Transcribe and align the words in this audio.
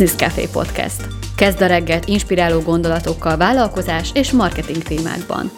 Business 0.00 0.28
Café 0.28 0.48
Podcast. 0.52 1.06
Kezd 1.36 1.60
a 1.60 1.66
reggelt 1.66 2.08
inspiráló 2.08 2.60
gondolatokkal 2.60 3.36
vállalkozás 3.36 4.10
és 4.14 4.32
marketing 4.32 4.82
témákban. 4.82 5.50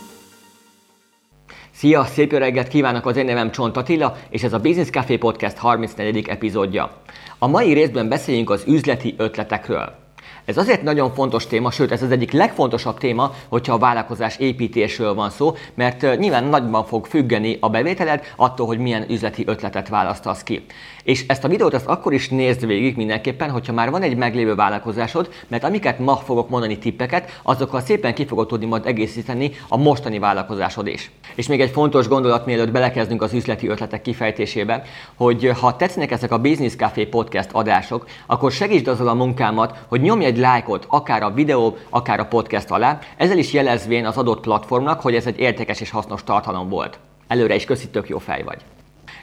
Szia, 1.70 2.04
szép 2.04 2.32
reggelt 2.32 2.68
kívánok, 2.68 3.06
az 3.06 3.16
én 3.16 3.24
nevem 3.24 3.50
Csont 3.50 3.76
Attila, 3.76 4.16
és 4.30 4.42
ez 4.42 4.52
a 4.52 4.58
Business 4.58 4.90
Café 4.90 5.16
Podcast 5.16 5.56
34. 5.56 6.28
epizódja. 6.28 7.02
A 7.38 7.46
mai 7.46 7.72
részben 7.72 8.08
beszéljünk 8.08 8.50
az 8.50 8.64
üzleti 8.66 9.14
ötletekről. 9.18 10.01
Ez 10.44 10.56
azért 10.56 10.82
nagyon 10.82 11.14
fontos 11.14 11.46
téma, 11.46 11.70
sőt 11.70 11.92
ez 11.92 12.02
az 12.02 12.10
egyik 12.10 12.32
legfontosabb 12.32 12.98
téma, 12.98 13.34
hogyha 13.48 13.74
a 13.74 13.78
vállalkozás 13.78 14.36
építésről 14.38 15.14
van 15.14 15.30
szó, 15.30 15.54
mert 15.74 16.18
nyilván 16.18 16.44
nagyban 16.44 16.84
fog 16.84 17.06
függeni 17.06 17.56
a 17.60 17.68
bevételed 17.68 18.24
attól, 18.36 18.66
hogy 18.66 18.78
milyen 18.78 19.04
üzleti 19.08 19.42
ötletet 19.46 19.88
választasz 19.88 20.42
ki. 20.42 20.64
És 21.04 21.24
ezt 21.26 21.44
a 21.44 21.48
videót 21.48 21.74
ezt 21.74 21.86
akkor 21.86 22.12
is 22.12 22.28
nézd 22.28 22.66
végig 22.66 22.96
mindenképpen, 22.96 23.50
hogyha 23.50 23.72
már 23.72 23.90
van 23.90 24.02
egy 24.02 24.16
meglévő 24.16 24.54
vállalkozásod, 24.54 25.28
mert 25.48 25.64
amiket 25.64 25.98
ma 25.98 26.16
fogok 26.16 26.48
mondani 26.48 26.78
tippeket, 26.78 27.40
azokkal 27.42 27.80
szépen 27.80 28.14
ki 28.14 28.26
fogod 28.26 28.46
tudni 28.46 28.66
majd 28.66 28.86
egészíteni 28.86 29.50
a 29.68 29.76
mostani 29.76 30.18
vállalkozásod 30.18 30.86
is. 30.86 31.10
És 31.34 31.46
még 31.46 31.60
egy 31.60 31.70
fontos 31.70 32.08
gondolat, 32.08 32.46
mielőtt 32.46 32.70
belekezdünk 32.70 33.22
az 33.22 33.32
üzleti 33.32 33.68
ötletek 33.68 34.02
kifejtésébe, 34.02 34.82
hogy 35.14 35.50
ha 35.60 35.76
tetszenek 35.76 36.10
ezek 36.10 36.32
a 36.32 36.38
Business 36.38 36.76
Café 36.76 37.04
podcast 37.04 37.48
adások, 37.52 38.06
akkor 38.26 38.52
segítsd 38.52 38.88
azzal 38.88 39.08
a 39.08 39.14
munkámat, 39.14 39.78
hogy 39.88 40.00
nyomj 40.00 40.24
egy 40.32 40.38
lájkot 40.38 40.86
akár 40.88 41.22
a 41.22 41.30
videó, 41.30 41.76
akár 41.90 42.20
a 42.20 42.24
podcast 42.24 42.70
alá, 42.70 42.98
ezzel 43.16 43.38
is 43.38 43.52
jelezvén 43.52 44.06
az 44.06 44.16
adott 44.16 44.40
platformnak, 44.40 45.00
hogy 45.00 45.14
ez 45.14 45.26
egy 45.26 45.38
értékes 45.38 45.80
és 45.80 45.90
hasznos 45.90 46.24
tartalom 46.24 46.68
volt. 46.68 46.98
Előre 47.28 47.54
is 47.54 47.64
köszi, 47.64 47.88
tök 47.88 48.08
jó 48.08 48.18
fej 48.18 48.42
vagy. 48.42 48.60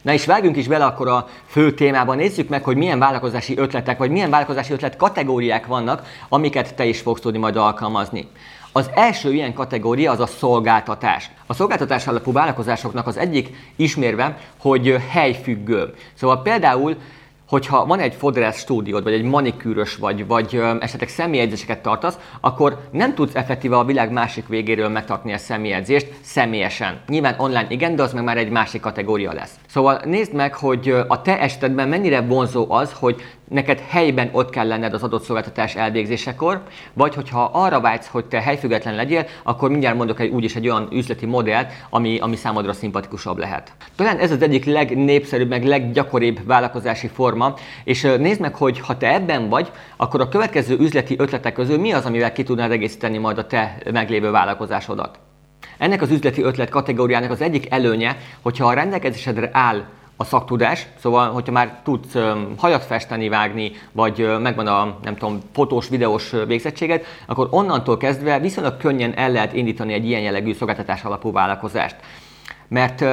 Na 0.02 0.13
és 0.13 0.26
vágjunk 0.26 0.58
is 0.58 0.68
bele 0.68 0.85
akkor 0.85 1.07
a 1.07 1.27
fő 1.46 1.74
témában, 1.74 2.18
nézzük 2.18 2.49
meg, 2.49 2.63
hogy 2.63 2.76
milyen 2.77 2.99
vállalkozási 2.99 3.57
ötletek, 3.57 3.98
vagy 3.98 4.12
milyen 4.12 4.30
vállalkozási 4.30 4.74
ötlet 4.74 4.96
kategóriák 4.98 5.65
vannak, 5.65 6.04
amiket 6.30 6.76
te 6.76 6.85
is 6.85 6.99
fogsz 6.99 7.21
tudni 7.21 7.40
majd 7.40 7.55
alkalmazni. 7.55 8.27
Az 8.71 8.90
első 8.93 9.34
ilyen 9.34 9.54
kategória 9.54 10.12
az 10.12 10.20
a 10.20 10.26
szolgáltatás. 10.26 11.32
A 11.46 11.54
szolgáltatás 11.54 12.07
alapú 12.07 12.32
vállalkozásoknak 12.32 13.07
az 13.07 13.18
egyik 13.18 13.55
ismérve, 13.76 14.37
hogy 14.57 14.96
helyfüggő. 15.10 15.93
Szóval 16.13 16.41
például 16.41 16.96
hogyha 17.50 17.86
van 17.86 18.00
egy 18.00 18.14
fodrász 18.14 18.60
stúdiód, 18.60 19.04
vagy 19.04 19.14
egy 19.14 19.24
manikűrös 19.24 19.96
vagy, 19.96 20.28
vagy 20.28 20.55
ö, 20.55 20.76
esetleg 20.80 21.10
személyedzéseket 21.10 21.82
tartasz, 21.82 22.18
akkor 22.42 22.80
nem 22.92 23.14
tudsz 23.14 23.36
effektíve 23.36 23.78
a 23.78 23.84
világ 23.84 24.12
másik 24.12 24.48
végéről 24.48 24.90
megtartani 24.90 25.34
a 25.34 25.38
személyedzést 25.38 26.12
személyesen. 26.22 27.02
Nyilván 27.08 27.36
online 27.38 27.66
igen, 27.70 27.96
de 27.96 28.04
az 28.04 28.14
meg 28.14 28.24
már 28.24 28.38
egy 28.38 28.50
másik 28.50 28.82
kategória 28.82 29.34
lesz. 29.34 29.55
Szóval 29.68 30.02
nézd 30.05 30.34
meg, 30.34 30.54
hogy 30.55 30.96
a 31.08 31.22
te 31.22 31.40
esetedben 31.40 31.88
mennyire 31.88 32.22
vonzó 32.22 32.72
az, 32.72 32.94
hogy 32.94 33.22
neked 33.50 33.80
helyben 33.88 34.30
ott 34.32 34.50
kell 34.50 34.68
lenned 34.68 34.94
az 34.94 35.04
adott 35.04 35.24
szolgáltatás 35.24 35.76
elvégzésekor, 35.76 36.64
vagy 36.94 37.16
hogyha 37.16 37.50
arra 37.54 37.80
vágysz, 37.80 38.08
hogy 38.08 38.26
te 38.26 38.42
helyfüggetlen 38.42 38.96
legyél, 38.96 39.26
akkor 39.44 39.70
mindjárt 39.70 39.98
mondok 39.98 40.20
egy 40.20 40.30
úgyis 40.30 40.55
egy 40.55 40.68
olyan 40.68 40.88
üzleti 40.92 41.26
modellt, 41.26 41.72
ami, 41.90 42.20
ami 42.20 42.36
számodra 42.36 42.74
szimpatikusabb 42.74 43.38
lehet. 43.38 43.72
Talán 43.96 44.18
ez 44.18 44.32
az 44.32 44.42
egyik 44.42 44.66
legnépszerűbb, 44.66 45.50
meg 45.50 45.66
leggyakoribb 45.66 46.40
vállalkozási 46.46 47.08
forma, 47.08 47.54
és 47.84 48.02
nézd 48.02 48.40
meg, 48.40 48.55
hogy 48.55 48.80
ha 48.80 48.98
te 48.98 49.14
ebben 49.14 49.50
vagy, 49.50 49.72
akkor 49.98 50.22
a 50.22 50.30
következő 50.30 50.77
üzleti 50.77 51.16
ötletek 51.18 51.54
közül 51.54 51.77
mi 51.77 51.92
az, 51.92 52.05
amivel 52.05 52.32
ki 52.32 52.44
tudnád 52.44 52.72
egészíteni 52.72 53.18
majd 53.18 53.38
a 53.38 53.48
te 53.48 53.77
meglévő 53.92 54.32
vállalkozásodat. 54.32 55.20
Ennek 55.77 56.02
az 56.02 56.12
üzleti 56.12 56.42
ötlet 56.42 56.70
kategóriának 56.70 57.32
az 57.32 57.42
egyik 57.42 57.72
előnye, 57.72 58.18
hogyha 58.42 58.68
a 58.68 58.74
rendelkezésedre 58.74 59.50
áll 59.54 59.84
a 60.21 60.23
szaktudás, 60.23 60.87
szóval, 60.98 61.31
hogyha 61.31 61.51
már 61.51 61.79
tudsz 61.84 62.15
hajat 62.57 62.84
festeni, 62.84 63.29
vágni, 63.29 63.71
vagy 63.91 64.39
megvan 64.39 64.68
a, 64.68 64.97
nem 65.03 65.16
tudom, 65.16 65.41
fotós, 65.53 65.90
videós 65.90 66.34
végzettséged, 66.47 67.06
akkor 67.25 67.47
onnantól 67.52 67.97
kezdve 67.97 68.40
viszonylag 68.40 68.78
könnyen 68.78 69.13
el 69.13 69.31
lehet 69.31 69.53
indítani 69.53 69.94
egy 69.94 70.06
ilyen 70.06 70.22
jellegű 70.22 70.53
szolgáltatás 70.53 71.03
alapú 71.03 71.31
vállalkozást. 71.31 71.96
Mert 72.69 73.06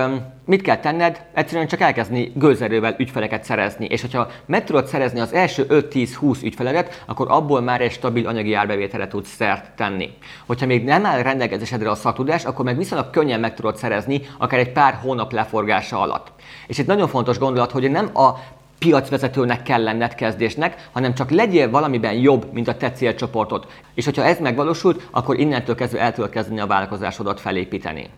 mit 0.44 0.62
kell 0.62 0.76
tenned? 0.76 1.24
Egyszerűen 1.32 1.66
csak 1.66 1.80
elkezdeni 1.80 2.32
gőzerővel 2.34 2.94
ügyfeleket 2.98 3.44
szerezni. 3.44 3.86
És 3.86 4.00
hogyha 4.00 4.28
meg 4.46 4.64
tudod 4.64 4.86
szerezni 4.86 5.20
az 5.20 5.32
első 5.32 5.66
5-10-20 5.68 6.42
ügyfeledet, 6.42 7.02
akkor 7.06 7.26
abból 7.30 7.60
már 7.60 7.80
egy 7.80 7.92
stabil 7.92 8.26
anyagi 8.26 8.54
árbevételre 8.54 9.08
tudsz 9.08 9.34
szert 9.34 9.70
tenni. 9.76 10.10
Hogyha 10.46 10.66
még 10.66 10.84
nem 10.84 11.06
áll 11.06 11.22
rendelkezésedre 11.22 11.90
a 11.90 11.94
szaktudás, 11.94 12.44
akkor 12.44 12.64
meg 12.64 12.76
viszonylag 12.76 13.10
könnyen 13.10 13.40
meg 13.40 13.54
tudod 13.54 13.76
szerezni, 13.76 14.20
akár 14.38 14.58
egy 14.58 14.72
pár 14.72 14.94
hónap 14.94 15.32
leforgása 15.32 16.00
alatt. 16.00 16.32
És 16.66 16.78
egy 16.78 16.86
nagyon 16.86 17.08
fontos 17.08 17.38
gondolat, 17.38 17.70
hogy 17.70 17.90
nem 17.90 18.10
a 18.14 18.30
piacvezetőnek 18.78 19.62
kell 19.62 19.82
lenned 19.82 20.14
kezdésnek, 20.14 20.88
hanem 20.92 21.14
csak 21.14 21.30
legyél 21.30 21.70
valamiben 21.70 22.14
jobb, 22.14 22.52
mint 22.52 22.68
a 22.68 22.76
te 22.76 22.92
célcsoportod. 22.92 23.66
És 23.94 24.04
hogyha 24.04 24.24
ez 24.24 24.38
megvalósult, 24.40 25.08
akkor 25.10 25.38
innentől 25.38 25.74
kezdve 25.74 26.00
el 26.00 26.12
tudod 26.12 26.30
kezdeni 26.30 26.60
a 26.60 26.66
vállalkozásodat 26.66 27.40
felépíteni. 27.40 28.08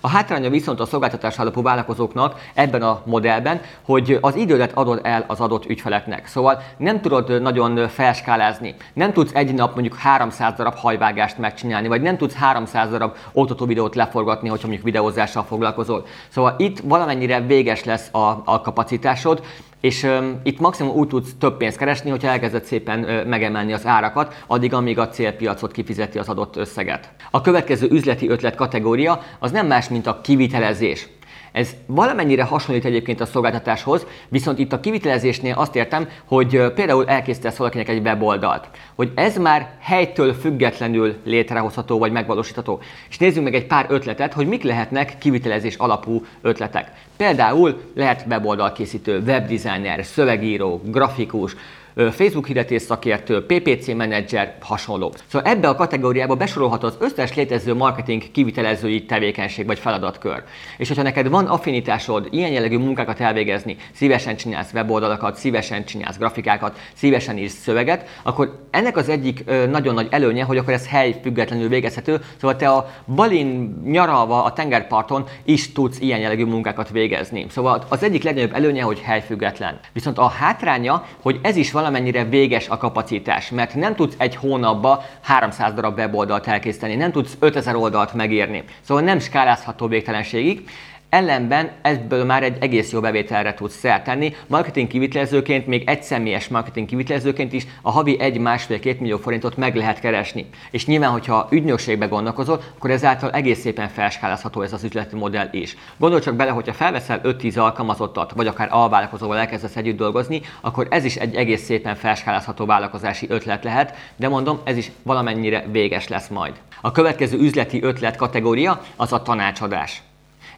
A 0.00 0.08
hátránya 0.08 0.50
viszont 0.50 0.80
a 0.80 0.86
szolgáltatás 0.86 1.38
alapú 1.38 1.62
vállalkozóknak 1.62 2.40
ebben 2.54 2.82
a 2.82 3.02
modellben, 3.04 3.60
hogy 3.84 4.18
az 4.20 4.34
idődet 4.34 4.72
adod 4.72 5.00
el 5.02 5.24
az 5.26 5.40
adott 5.40 5.66
ügyfeleknek. 5.66 6.26
Szóval 6.26 6.62
nem 6.76 7.00
tudod 7.00 7.42
nagyon 7.42 7.88
felskálázni. 7.88 8.74
Nem 8.92 9.12
tudsz 9.12 9.34
egy 9.34 9.54
nap 9.54 9.74
mondjuk 9.74 9.96
300 9.96 10.54
darab 10.56 10.74
hajvágást 10.74 11.38
megcsinálni, 11.38 11.88
vagy 11.88 12.02
nem 12.02 12.16
tudsz 12.16 12.34
300 12.34 12.90
darab 12.90 13.16
oktató 13.32 13.66
videót 13.66 13.94
leforgatni, 13.94 14.48
hogyha 14.48 14.66
mondjuk 14.66 14.86
videózással 14.86 15.44
foglalkozol. 15.44 16.06
Szóval 16.28 16.54
itt 16.58 16.78
valamennyire 16.78 17.40
véges 17.40 17.84
lesz 17.84 18.08
a, 18.12 18.42
a 18.44 18.60
kapacitásod, 18.60 19.42
és 19.80 20.02
um, 20.02 20.40
itt 20.42 20.60
maximum 20.60 20.96
úgy 20.96 21.08
tudsz 21.08 21.30
több 21.38 21.56
pénzt 21.56 21.76
keresni, 21.76 22.10
hogyha 22.10 22.28
elkezded 22.28 22.64
szépen 22.64 23.00
uh, 23.00 23.26
megemelni 23.26 23.72
az 23.72 23.86
árakat, 23.86 24.44
addig, 24.46 24.74
amíg 24.74 24.98
a 24.98 25.08
célpiacot 25.08 25.72
kifizeti 25.72 26.18
az 26.18 26.28
adott 26.28 26.56
összeget. 26.56 27.10
A 27.30 27.40
következő 27.40 27.88
üzleti 27.90 28.28
ötlet 28.28 28.54
kategória 28.54 29.22
az 29.38 29.50
nem 29.50 29.66
más, 29.66 29.88
mint 29.88 30.06
a 30.06 30.20
kivitelezés. 30.20 31.08
Ez 31.52 31.70
valamennyire 31.86 32.42
hasonlít 32.42 32.84
egyébként 32.84 33.20
a 33.20 33.26
szolgáltatáshoz, 33.26 34.06
viszont 34.28 34.58
itt 34.58 34.72
a 34.72 34.80
kivitelezésnél 34.80 35.54
azt 35.56 35.76
értem, 35.76 36.08
hogy 36.24 36.72
például 36.74 37.06
elkészítesz 37.06 37.56
valakinek 37.56 37.88
egy 37.88 38.00
weboldalt, 38.00 38.68
hogy 38.94 39.12
ez 39.14 39.36
már 39.36 39.70
helytől 39.80 40.32
függetlenül 40.32 41.16
létrehozható 41.24 41.98
vagy 41.98 42.12
megvalósítható. 42.12 42.80
És 43.08 43.18
nézzünk 43.18 43.44
meg 43.44 43.54
egy 43.54 43.66
pár 43.66 43.86
ötletet, 43.88 44.32
hogy 44.32 44.46
mik 44.46 44.62
lehetnek 44.62 45.18
kivitelezés 45.18 45.74
alapú 45.74 46.24
ötletek. 46.40 46.92
Például 47.16 47.80
lehet 47.94 48.24
weboldalkészítő, 48.28 49.22
webdesigner, 49.26 50.04
szövegíró, 50.04 50.80
grafikus, 50.84 51.56
Facebook 51.94 52.46
hirdetés 52.46 52.82
szakértő, 52.82 53.46
PPC 53.46 53.86
menedzser, 53.86 54.56
hasonló. 54.60 55.12
Szóval 55.26 55.50
ebbe 55.52 55.68
a 55.68 55.74
kategóriába 55.74 56.34
besorolható 56.34 56.86
az 56.86 56.96
összes 56.98 57.34
létező 57.34 57.74
marketing 57.74 58.30
kivitelezői 58.30 59.04
tevékenység 59.04 59.66
vagy 59.66 59.78
feladatkör. 59.78 60.42
És 60.76 60.88
hogyha 60.88 61.02
neked 61.02 61.28
van 61.28 61.46
affinitásod 61.46 62.28
ilyen 62.30 62.50
jellegű 62.50 62.78
munkákat 62.78 63.20
elvégezni, 63.20 63.76
szívesen 63.92 64.36
csinálsz 64.36 64.72
weboldalakat, 64.72 65.36
szívesen 65.36 65.84
csinálsz 65.84 66.16
grafikákat, 66.16 66.78
szívesen 66.94 67.38
írsz 67.38 67.62
szöveget, 67.62 68.08
akkor 68.22 68.66
ennek 68.70 68.96
az 68.96 69.08
egyik 69.08 69.44
nagyon 69.70 69.94
nagy 69.94 70.08
előnye, 70.10 70.44
hogy 70.44 70.56
akkor 70.56 70.72
ez 70.72 70.88
hely 70.88 71.18
függetlenül 71.22 71.68
végezhető, 71.68 72.20
szóval 72.40 72.56
te 72.56 72.68
a 72.68 72.90
balin 73.14 73.80
nyaralva 73.84 74.44
a 74.44 74.52
tengerparton 74.52 75.24
is 75.44 75.72
tudsz 75.72 76.00
ilyen 76.00 76.20
jellegű 76.20 76.44
munkákat 76.44 76.90
végezni. 76.90 77.46
Szóval 77.50 77.84
az 77.88 78.02
egyik 78.02 78.22
legnagyobb 78.22 78.54
előnye, 78.54 78.82
hogy 78.82 79.00
hely 79.00 79.22
független. 79.26 79.78
Viszont 79.92 80.18
a 80.18 80.28
hátránya, 80.28 81.04
hogy 81.22 81.38
ez 81.42 81.56
is 81.56 81.70
valamennyire 81.90 82.24
véges 82.24 82.68
a 82.68 82.76
kapacitás, 82.76 83.50
mert 83.50 83.74
nem 83.74 83.94
tudsz 83.94 84.14
egy 84.18 84.36
hónapba 84.36 85.04
300 85.20 85.72
darab 85.72 85.98
weboldalt 85.98 86.46
elkészíteni, 86.46 86.94
nem 86.94 87.12
tudsz 87.12 87.36
5000 87.38 87.74
oldalt 87.74 88.14
megírni. 88.14 88.64
Szóval 88.80 89.02
nem 89.02 89.18
skálázható 89.18 89.86
végtelenségig, 89.86 90.68
Ellenben 91.10 91.70
ebből 91.82 92.24
már 92.24 92.42
egy 92.42 92.56
egész 92.60 92.92
jó 92.92 93.00
bevételre 93.00 93.54
tudsz 93.54 93.78
szert 93.78 94.04
tenni. 94.04 94.34
Marketing 94.46 94.88
kivitelezőként, 94.88 95.66
még 95.66 95.88
egy 95.88 96.02
személyes 96.02 96.48
marketing 96.48 96.86
kivitelezőként 96.86 97.52
is 97.52 97.66
a 97.82 97.90
havi 97.90 98.20
egy 98.20 98.38
másfél-két 98.38 99.00
millió 99.00 99.16
forintot 99.16 99.56
meg 99.56 99.76
lehet 99.76 100.00
keresni. 100.00 100.46
És 100.70 100.86
nyilván, 100.86 101.10
hogyha 101.10 101.48
ügynökségbe 101.50 102.06
gondolkozol, 102.06 102.62
akkor 102.76 102.90
ezáltal 102.90 103.30
egész 103.30 103.60
szépen 103.60 103.88
felskálázható 103.88 104.62
ez 104.62 104.72
az 104.72 104.84
üzleti 104.84 105.16
modell 105.16 105.48
is. 105.50 105.76
Gondolj 105.96 106.22
csak 106.22 106.34
bele, 106.34 106.50
hogyha 106.50 106.72
felveszel 106.72 107.20
5-10 107.24 107.58
alkalmazottat, 107.58 108.32
vagy 108.32 108.46
akár 108.46 108.68
alvállalkozóval 108.70 109.38
elkezdesz 109.38 109.76
együtt 109.76 109.96
dolgozni, 109.96 110.40
akkor 110.60 110.86
ez 110.90 111.04
is 111.04 111.16
egy 111.16 111.34
egész 111.34 111.64
szépen 111.64 111.96
felskálázható 111.96 112.66
vállalkozási 112.66 113.26
ötlet 113.28 113.64
lehet, 113.64 113.94
de 114.16 114.28
mondom, 114.28 114.60
ez 114.64 114.76
is 114.76 114.90
valamennyire 115.02 115.64
véges 115.70 116.08
lesz 116.08 116.28
majd. 116.28 116.54
A 116.80 116.92
következő 116.92 117.38
üzleti 117.38 117.82
ötlet 117.82 118.16
kategória 118.16 118.82
az 118.96 119.12
a 119.12 119.22
tanácsadás. 119.22 120.02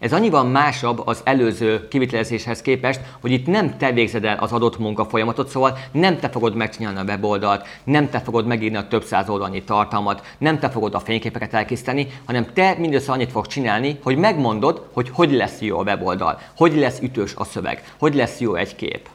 Ez 0.03 0.13
annyiban 0.13 0.47
másabb 0.47 1.03
az 1.07 1.21
előző 1.25 1.89
kivitelezéshez 1.89 2.63
képest, 2.63 3.01
hogy 3.21 3.31
itt 3.31 3.47
nem 3.47 3.77
te 3.77 3.93
végzed 3.93 4.25
el 4.25 4.39
az 4.39 4.53
adott 4.53 4.79
munka 4.79 5.05
folyamatot, 5.05 5.49
szóval 5.49 5.79
nem 5.93 6.19
te 6.19 6.29
fogod 6.29 6.55
megcsinálni 6.55 6.99
a 6.99 7.03
weboldalt, 7.03 7.67
nem 7.85 8.11
te 8.11 8.21
fogod 8.21 8.47
megírni 8.47 8.77
a 8.77 8.89
több 8.89 9.05
száz 9.05 9.29
oldalnyi 9.29 9.63
tartalmat, 9.63 10.23
nem 10.39 10.59
te 10.59 10.71
fogod 10.71 10.95
a 10.95 11.01
fényképeket 11.01 11.55
elkészíteni, 11.55 12.07
hanem 12.25 12.47
te 12.53 12.75
mindössze 12.79 13.13
annyit 13.13 13.31
fogsz 13.31 13.49
csinálni, 13.49 13.99
hogy 14.03 14.17
megmondod, 14.17 14.87
hogy 14.93 15.11
hogy 15.13 15.33
lesz 15.33 15.61
jó 15.61 15.79
a 15.79 15.83
weboldal, 15.83 16.41
hogy 16.57 16.77
lesz 16.77 16.99
ütős 17.01 17.35
a 17.37 17.45
szöveg, 17.45 17.83
hogy 17.99 18.15
lesz 18.15 18.41
jó 18.41 18.55
egy 18.55 18.77
kép. 18.77 19.09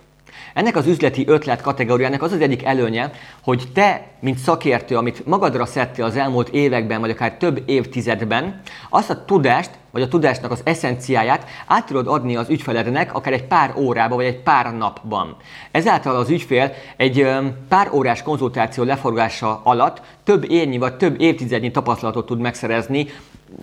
Ennek 0.53 0.75
az 0.75 0.87
üzleti 0.87 1.23
ötlet 1.27 1.61
kategóriának 1.61 2.21
az 2.21 2.31
az 2.31 2.41
egyik 2.41 2.63
előnye, 2.63 3.11
hogy 3.43 3.63
te, 3.73 4.07
mint 4.19 4.37
szakértő, 4.37 4.97
amit 4.97 5.25
magadra 5.25 5.65
szedtél 5.65 6.05
az 6.05 6.15
elmúlt 6.15 6.49
években, 6.49 6.99
vagy 6.99 7.09
akár 7.09 7.37
több 7.37 7.63
évtizedben, 7.65 8.61
azt 8.89 9.09
a 9.09 9.25
tudást, 9.25 9.69
vagy 9.91 10.01
a 10.01 10.07
tudásnak 10.07 10.51
az 10.51 10.61
eszenciáját 10.63 11.47
át 11.67 11.85
tudod 11.85 12.07
adni 12.07 12.35
az 12.35 12.49
ügyfelednek 12.49 13.13
akár 13.13 13.33
egy 13.33 13.47
pár 13.47 13.73
órába, 13.75 14.15
vagy 14.15 14.25
egy 14.25 14.39
pár 14.39 14.77
napban. 14.77 15.35
Ezáltal 15.71 16.15
az 16.15 16.29
ügyfél 16.29 16.71
egy 16.97 17.27
pár 17.67 17.89
órás 17.93 18.23
konzultáció 18.23 18.83
leforgása 18.83 19.61
alatt 19.63 20.01
több 20.23 20.51
érnyi 20.51 20.77
vagy 20.77 20.97
több 20.97 21.21
évtizednyi 21.21 21.71
tapasztalatot 21.71 22.25
tud 22.25 22.39
megszerezni 22.39 23.07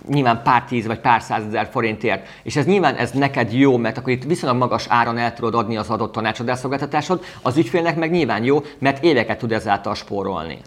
nyilván 0.07 0.41
pár 0.43 0.63
tíz 0.63 0.85
vagy 0.85 0.99
pár 0.99 1.21
százezer 1.21 1.69
forintért. 1.71 2.27
És 2.43 2.55
ez 2.55 2.65
nyilván 2.65 2.95
ez 2.95 3.11
neked 3.11 3.53
jó, 3.53 3.77
mert 3.77 3.97
akkor 3.97 4.11
itt 4.13 4.23
viszonylag 4.23 4.57
magas 4.57 4.85
áron 4.89 5.17
el 5.17 5.33
tudod 5.33 5.55
adni 5.55 5.77
az 5.77 5.89
adott 5.89 6.11
tanácsadásszolgáltatásod, 6.11 7.23
az 7.41 7.57
ügyfélnek 7.57 7.95
meg 7.95 8.11
nyilván 8.11 8.43
jó, 8.43 8.63
mert 8.79 9.03
éveket 9.03 9.37
tud 9.37 9.51
ezáltal 9.51 9.95
spórolni. 9.95 10.57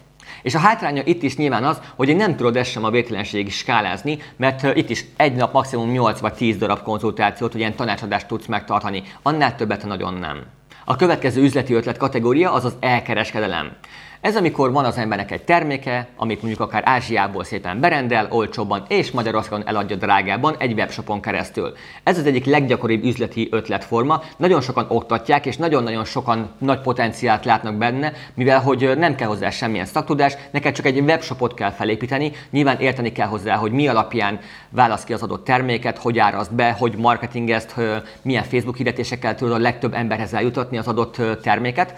És 0.43 0.55
a 0.55 0.59
hátránya 0.59 1.03
itt 1.05 1.23
is 1.23 1.37
nyilván 1.37 1.65
az, 1.65 1.81
hogy 1.97 2.17
nem 2.17 2.37
tudod 2.37 2.57
ezt 2.57 2.71
sem 2.71 2.85
a 2.85 2.91
vételenség 2.91 3.53
skálázni, 3.53 4.19
mert 4.37 4.77
itt 4.77 4.91
is 4.91 5.05
egy 5.17 5.35
nap 5.35 5.53
maximum 5.53 5.91
8 5.91 6.21
vagy 6.21 6.35
10 6.35 6.57
darab 6.57 6.83
konzultációt, 6.83 7.53
hogy 7.53 7.61
ilyen 7.61 7.77
tanácsadást 7.77 8.27
tudsz 8.27 8.47
megtartani. 8.47 9.03
Annál 9.23 9.57
többet 9.57 9.85
nagyon 9.85 10.15
nem. 10.15 10.43
A 10.85 10.97
következő 10.97 11.43
üzleti 11.43 11.75
ötlet 11.75 11.97
kategória 11.97 12.53
az 12.53 12.65
az 12.65 12.77
elkereskedelem. 12.81 13.73
Ez 14.21 14.37
amikor 14.37 14.73
van 14.73 14.85
az 14.85 14.97
embernek 14.97 15.31
egy 15.31 15.43
terméke, 15.43 16.09
amit 16.17 16.43
mondjuk 16.43 16.63
akár 16.63 16.83
Ázsiából 16.87 17.45
szépen 17.45 17.81
berendel, 17.81 18.29
olcsóbban 18.31 18.85
és 18.89 19.11
Magyarországon 19.11 19.67
eladja 19.67 19.97
drágában 19.97 20.55
egy 20.59 20.73
webshopon 20.73 21.21
keresztül. 21.21 21.73
Ez 22.03 22.19
az 22.19 22.27
egyik 22.27 22.45
leggyakoribb 22.45 23.05
üzleti 23.05 23.49
ötletforma, 23.51 24.23
nagyon 24.37 24.61
sokan 24.61 24.87
oktatják, 24.89 25.47
és 25.47 25.57
nagyon-nagyon 25.57 26.05
sokan 26.05 26.51
nagy 26.59 26.81
potenciált 26.81 27.45
látnak 27.45 27.75
benne, 27.75 28.13
mivel 28.35 28.61
hogy 28.61 28.93
nem 28.97 29.15
kell 29.15 29.29
hozzá 29.29 29.51
semmilyen 29.51 29.87
szaktudás, 29.87 30.37
neked 30.51 30.75
csak 30.75 30.87
egy 30.87 31.01
webshopot 31.01 31.55
kell 31.55 31.71
felépíteni, 31.71 32.33
nyilván 32.51 32.81
érteni 32.81 33.13
kell 33.13 33.29
hozzá, 33.29 33.55
hogy 33.55 33.73
mi 33.73 33.89
alapján 33.89 34.41
válasz 34.71 35.05
ki 35.05 35.13
az 35.13 35.23
adott 35.23 35.45
terméket, 35.45 35.99
hogy 35.99 36.19
árazd 36.19 36.53
be, 36.53 36.73
hogy 36.79 36.97
marketingezt, 36.97 37.75
milyen 38.23 38.45
Facebook 38.45 38.77
hirdetésekkel 38.77 39.35
tudod 39.35 39.55
a 39.55 39.59
legtöbb 39.59 39.95
emberhez 39.95 40.35
eljutatni 40.35 40.79
az 40.79 40.89
adott 40.89 41.17
terméket. 41.43 41.95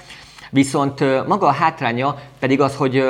Viszont 0.51 1.27
maga 1.27 1.47
a 1.47 1.53
hátránya 1.53 2.19
pedig 2.39 2.61
az, 2.61 2.77
hogy 2.77 3.05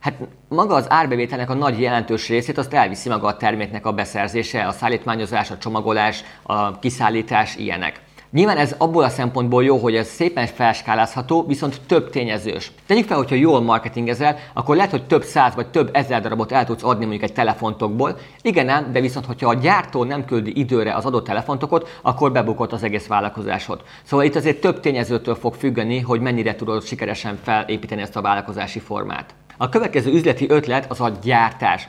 hát 0.00 0.14
maga 0.48 0.74
az 0.74 0.86
árbevételnek 0.90 1.50
a 1.50 1.54
nagy 1.54 1.80
jelentős 1.80 2.28
részét 2.28 2.58
azt 2.58 2.74
elviszi 2.74 3.08
maga 3.08 3.26
a 3.26 3.36
terméknek 3.36 3.86
a 3.86 3.92
beszerzése, 3.92 4.66
a 4.66 4.72
szállítmányozás, 4.72 5.50
a 5.50 5.58
csomagolás, 5.58 6.24
a 6.42 6.78
kiszállítás, 6.78 7.56
ilyenek. 7.56 8.00
Nyilván 8.30 8.56
ez 8.56 8.74
abból 8.78 9.04
a 9.04 9.08
szempontból 9.08 9.64
jó, 9.64 9.76
hogy 9.76 9.96
ez 9.96 10.08
szépen 10.08 10.46
felskálázható, 10.46 11.44
viszont 11.46 11.80
több 11.86 12.10
tényezős. 12.10 12.72
Tegyük 12.86 13.06
fel, 13.06 13.16
hogyha 13.16 13.34
jól 13.34 13.60
marketingezel, 13.60 14.38
akkor 14.52 14.76
lehet, 14.76 14.90
hogy 14.90 15.06
több 15.06 15.22
száz 15.22 15.54
vagy 15.54 15.66
több 15.66 15.90
ezer 15.92 16.20
darabot 16.20 16.52
el 16.52 16.64
tudsz 16.64 16.84
adni 16.84 17.04
mondjuk 17.04 17.22
egy 17.30 17.32
telefontokból. 17.32 18.18
Igen 18.42 18.64
nem, 18.64 18.92
de 18.92 19.00
viszont, 19.00 19.26
hogyha 19.26 19.48
a 19.48 19.54
gyártó 19.54 20.04
nem 20.04 20.24
küldi 20.24 20.58
időre 20.58 20.94
az 20.94 21.04
adott 21.04 21.24
telefontokot, 21.24 21.98
akkor 22.02 22.32
bebukott 22.32 22.72
az 22.72 22.82
egész 22.82 23.06
vállalkozásod. 23.06 23.82
Szóval 24.02 24.26
itt 24.26 24.36
azért 24.36 24.60
több 24.60 24.80
tényezőtől 24.80 25.34
fog 25.34 25.54
függeni, 25.54 26.00
hogy 26.00 26.20
mennyire 26.20 26.54
tudod 26.54 26.84
sikeresen 26.84 27.38
felépíteni 27.42 28.02
ezt 28.02 28.16
a 28.16 28.20
vállalkozási 28.20 28.78
formát. 28.78 29.34
A 29.56 29.68
következő 29.68 30.12
üzleti 30.12 30.46
ötlet 30.48 30.90
az 30.90 31.00
a 31.00 31.12
gyártás. 31.22 31.88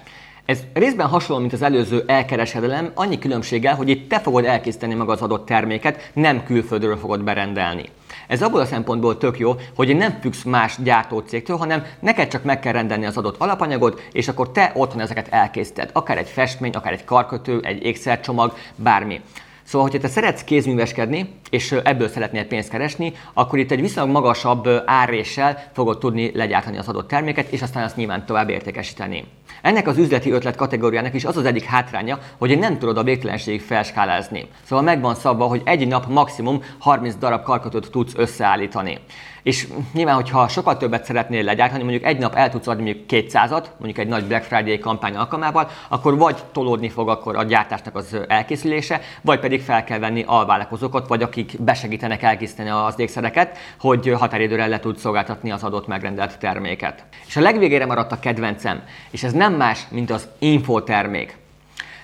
Ez 0.49 0.63
részben 0.73 1.07
hasonló, 1.07 1.41
mint 1.41 1.53
az 1.53 1.61
előző 1.61 2.03
elkereskedelem, 2.07 2.91
annyi 2.93 3.19
különbséggel, 3.19 3.75
hogy 3.75 3.89
itt 3.89 4.09
te 4.09 4.19
fogod 4.19 4.45
elkészíteni 4.45 4.93
maga 4.93 5.11
az 5.11 5.21
adott 5.21 5.45
terméket, 5.45 6.11
nem 6.13 6.43
külföldről 6.43 6.97
fogod 6.97 7.23
berendelni. 7.23 7.89
Ez 8.27 8.41
abból 8.41 8.59
a 8.59 8.65
szempontból 8.65 9.17
tök 9.17 9.39
jó, 9.39 9.55
hogy 9.75 9.95
nem 9.95 10.17
függsz 10.21 10.43
más 10.43 10.75
gyártócégtől, 10.83 11.57
hanem 11.57 11.85
neked 11.99 12.27
csak 12.27 12.43
meg 12.43 12.59
kell 12.59 12.73
rendelni 12.73 13.05
az 13.05 13.17
adott 13.17 13.41
alapanyagot, 13.41 14.01
és 14.11 14.27
akkor 14.27 14.51
te 14.51 14.71
otthon 14.75 15.01
ezeket 15.01 15.27
elkészíted. 15.27 15.89
Akár 15.93 16.17
egy 16.17 16.29
festmény, 16.29 16.71
akár 16.71 16.93
egy 16.93 17.05
karkötő, 17.05 17.59
egy 17.63 17.83
ékszercsomag, 17.83 18.53
bármi. 18.75 19.21
Szóval, 19.63 19.87
hogyha 19.87 20.01
te 20.01 20.13
szeretsz 20.13 20.43
kézműveskedni, 20.43 21.29
és 21.49 21.71
ebből 21.71 22.07
szeretnél 22.07 22.45
pénzt 22.45 22.69
keresni, 22.69 23.13
akkor 23.33 23.59
itt 23.59 23.71
egy 23.71 23.81
viszonylag 23.81 24.13
magasabb 24.13 24.67
árréssel 24.85 25.69
fogod 25.73 25.97
tudni 25.97 26.31
legyártani 26.33 26.77
az 26.77 26.87
adott 26.87 27.07
terméket, 27.07 27.51
és 27.51 27.61
aztán 27.61 27.83
azt 27.83 27.95
nyilván 27.95 28.25
tovább 28.25 28.49
értékesíteni. 28.49 29.23
Ennek 29.61 29.87
az 29.87 29.97
üzleti 29.97 30.31
ötlet 30.31 30.55
kategóriának 30.55 31.13
is 31.13 31.25
az 31.25 31.37
az 31.37 31.45
egyik 31.45 31.63
hátránya, 31.63 32.19
hogy 32.37 32.59
nem 32.59 32.77
tudod 32.77 32.97
a 32.97 33.03
végtelenségig 33.03 33.61
felskálázni. 33.61 34.47
Szóval 34.63 34.83
megvan 34.85 35.15
szabva, 35.15 35.45
hogy 35.45 35.61
egy 35.65 35.87
nap 35.87 36.07
maximum 36.07 36.63
30 36.77 37.15
darab 37.15 37.43
karkötőt 37.43 37.91
tudsz 37.91 38.13
összeállítani. 38.15 38.97
És 39.43 39.67
nyilván, 39.93 40.15
hogyha 40.15 40.47
sokkal 40.47 40.77
többet 40.77 41.05
szeretnél 41.05 41.43
legyártani, 41.43 41.83
mondjuk 41.83 42.03
egy 42.03 42.17
nap 42.17 42.35
el 42.35 42.49
tudsz 42.49 42.67
adni 42.67 42.83
mondjuk 42.83 43.05
200-at, 43.09 43.65
mondjuk 43.77 43.97
egy 43.97 44.07
nagy 44.07 44.25
Black 44.25 44.43
Friday 44.43 44.79
kampány 44.79 45.15
alkalmával, 45.15 45.69
akkor 45.87 46.17
vagy 46.17 46.37
tolódni 46.51 46.89
fog 46.89 47.09
akkor 47.09 47.35
a 47.35 47.43
gyártásnak 47.43 47.95
az 47.95 48.17
elkészülése, 48.27 49.01
vagy 49.21 49.39
pedig 49.39 49.61
fel 49.61 49.83
kell 49.83 49.99
venni 49.99 50.23
alvállalkozókat, 50.27 51.07
vagy 51.07 51.21
akik 51.21 51.61
besegítenek 51.61 52.23
elkészíteni 52.23 52.69
az 52.69 52.99
ékszereket, 52.99 53.57
hogy 53.79 54.13
határidőre 54.17 54.67
le 54.67 54.79
tud 54.79 54.97
szolgáltatni 54.97 55.51
az 55.51 55.63
adott 55.63 55.87
megrendelt 55.87 56.39
terméket. 56.39 57.03
És 57.27 57.35
a 57.35 57.41
legvégére 57.41 57.85
maradt 57.85 58.11
a 58.11 58.19
kedvencem, 58.19 58.81
és 59.11 59.23
ez 59.23 59.33
nem 59.39 59.53
más, 59.53 59.87
mint 59.89 60.09
az 60.11 60.27
infotermék. 60.39 61.37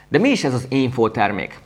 De 0.08 0.18
mi 0.18 0.30
is 0.30 0.44
ez 0.44 0.54
az 0.54 0.66
infotermék? 0.70 1.60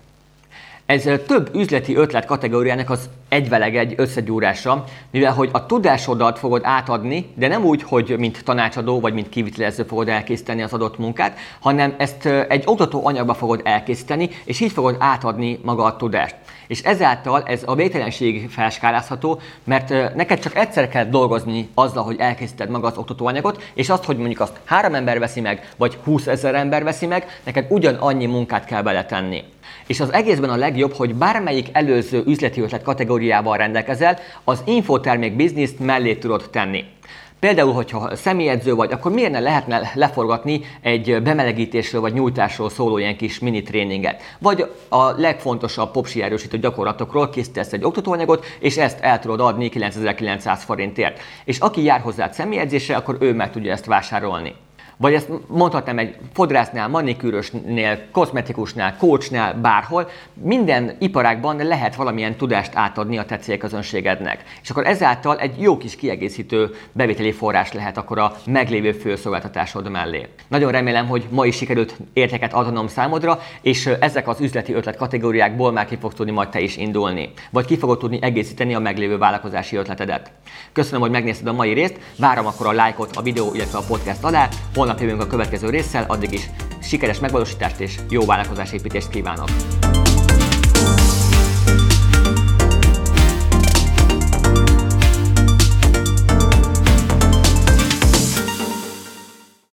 Ez 0.86 1.10
több 1.28 1.56
üzleti 1.56 1.96
ötlet 1.96 2.26
kategóriának 2.26 2.90
az 2.90 3.10
egyveleg 3.30 3.76
egy 3.76 3.94
összegyúrása, 3.98 4.84
mivel 5.12 5.34
hogy 5.34 5.50
a 5.52 5.66
tudásodat 5.66 6.40
fogod 6.40 6.62
átadni, 6.64 7.26
de 7.36 7.48
nem 7.48 7.66
úgy, 7.66 7.84
hogy 7.84 8.16
mint 8.18 8.44
tanácsadó 8.44 9.00
vagy 9.00 9.14
mint 9.14 9.30
kivitelező 9.30 9.84
fogod 9.84 10.08
elkészíteni 10.08 10.62
az 10.62 10.74
adott 10.74 10.98
munkát, 10.98 11.38
hanem 11.60 11.94
ezt 11.98 12.26
egy 12.26 12.64
oktató 12.66 13.06
anyagba 13.06 13.34
fogod 13.34 13.62
elkészíteni, 13.64 14.30
és 14.44 14.60
így 14.60 14.72
fogod 14.72 14.96
átadni 15.00 15.60
maga 15.64 15.84
a 15.84 15.96
tudást. 15.96 16.36
És 16.68 16.82
ezáltal 16.82 17.44
ez 17.44 17.62
a 17.66 17.76
végtelenség 17.76 18.50
felskálázható, 18.50 19.40
mert 19.64 20.16
neked 20.16 20.40
csak 20.40 20.56
egyszer 20.56 20.90
kell 20.90 21.06
dolgozni 21.06 21.70
azzal, 21.74 22.04
hogy 22.04 22.20
elkészíted 22.20 22.70
maga 22.70 22.88
az 22.88 22.98
oktatóanyagot, 22.98 23.72
és 23.74 23.90
azt, 23.90 24.04
hogy 24.04 24.18
mondjuk 24.18 24.40
azt 24.40 24.60
három 24.66 24.94
ember 24.94 25.20
veszi 25.20 25.42
meg, 25.42 25.74
vagy 25.78 25.98
20 26.04 26.28
ezer 26.28 26.56
ember 26.56 26.84
veszi 26.84 27.06
meg, 27.06 27.40
neked 27.44 27.66
ugyanannyi 27.70 28.26
munkát 28.26 28.66
kell 28.66 28.82
beletenni. 28.82 29.44
És 29.88 30.00
az 30.00 30.14
egészben 30.14 30.50
a 30.50 30.56
legjobb, 30.56 30.94
hogy 30.94 31.16
bármelyik 31.16 31.68
előző 31.72 32.24
üzleti 32.26 32.62
ötlet 32.62 32.82
kategóriával 33.20 33.58
rendelkezel, 33.58 34.18
az 34.44 34.62
infotermék 34.66 35.36
bizniszt 35.36 35.80
mellé 35.80 36.16
tudod 36.16 36.50
tenni. 36.52 36.84
Például, 37.40 37.74
hogyha 37.74 38.16
személyedző 38.16 38.76
vagy, 38.76 38.92
akkor 38.92 39.12
miért 39.12 39.32
ne 39.32 39.40
lehetne 39.40 39.92
leforgatni 39.94 40.62
egy 40.82 41.22
bemelegítésről 41.24 42.02
vagy 42.02 42.14
nyújtásról 42.14 42.70
szóló 42.70 42.98
ilyen 42.98 43.18
kis 43.18 43.40
mini 43.40 43.62
tréninget? 43.62 44.22
Vagy 44.40 44.66
a 44.90 45.12
legfontosabb 45.12 45.92
popsi 45.92 46.22
erősítő 46.22 46.58
gyakorlatokról 46.58 47.30
készítesz 47.30 47.74
egy 47.74 47.84
oktatóanyagot, 47.84 48.46
és 48.60 48.78
ezt 48.78 49.00
el 49.00 49.20
tudod 49.20 49.40
adni 49.40 49.70
9900 49.70 50.64
forintért. 50.64 51.20
És 51.46 51.60
aki 51.60 51.84
jár 51.84 52.00
hozzá 52.00 52.32
személyedzésre, 52.32 52.96
akkor 52.96 53.18
ő 53.20 53.34
meg 53.34 53.52
tudja 53.52 53.72
ezt 53.72 53.86
vásárolni. 53.86 54.56
Vagy 55.02 55.14
ezt 55.14 55.30
mondhatnám 55.48 55.98
egy 55.98 56.16
fodrásznál, 56.34 56.88
manikűrösnél, 56.88 58.00
kozmetikusnál, 58.12 58.98
coachnál, 58.98 59.54
bárhol, 59.54 60.10
minden 60.34 60.96
iparágban 61.00 61.58
lehet 61.58 61.96
valamilyen 61.96 62.36
tudást 62.36 62.72
átadni 62.74 63.18
a 63.18 63.26
te 63.26 63.38
célközönségednek. 63.38 64.44
És 64.62 64.70
akkor 64.70 64.86
ezáltal 64.86 65.38
egy 65.38 65.62
jó 65.62 65.78
kis 65.78 65.96
kiegészítő 65.96 66.76
bevételi 66.92 67.32
forrás 67.32 67.74
lehet 67.74 67.98
akkor 67.98 68.20
a 68.20 68.36
meglévő 68.46 68.92
főszolgáltatásod 68.92 69.90
mellé. 69.90 70.28
Nagyon 70.48 70.72
remélem, 70.72 71.08
hogy 71.08 71.28
ma 71.30 71.46
is 71.46 71.56
sikerült 71.56 71.98
értéket 72.14 72.54
adnom 72.54 72.88
számodra, 72.88 73.40
és 73.62 73.86
ezek 73.86 74.28
az 74.28 74.42
üzleti 74.42 74.74
ötlet 74.74 74.96
kategóriákból 74.96 75.72
már 75.72 75.86
ki 75.86 75.98
fogsz 76.02 76.16
tudni 76.16 76.32
majd 76.32 76.50
te 76.50 76.60
is 76.60 76.78
indulni. 76.78 77.32
Vagy 77.52 77.66
ki 77.66 77.78
fogod 77.78 77.98
tudni 77.98 78.20
egészíteni 78.22 78.76
a 78.76 78.80
meglévő 78.80 79.18
vállalkozási 79.18 79.76
ötletedet. 79.76 80.32
Köszönöm, 80.74 81.02
hogy 81.02 81.12
megnézted 81.12 81.48
a 81.48 81.54
mai 81.54 81.74
részt, 81.74 82.00
várom 82.18 82.46
akkor 82.46 82.68
a 82.68 82.72
lájkot 82.72 83.16
a 83.16 83.22
videó, 83.22 83.54
illetve 83.54 83.78
a 83.78 83.84
podcast 83.88 84.24
alá. 84.24 84.48
Holnap 84.90 85.08
jövünk 85.08 85.22
a 85.22 85.28
következő 85.28 85.70
résszel, 85.70 86.06
addig 86.08 86.34
is 86.34 86.50
sikeres 86.82 87.20
megvalósítást 87.20 87.80
és 87.80 88.00
jó 88.10 88.26
vállalkozásépítést 88.26 89.10
kívánok! 89.10 89.50